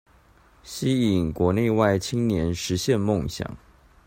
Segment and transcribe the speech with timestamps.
[0.63, 3.55] 吸引國內外青年實現夢想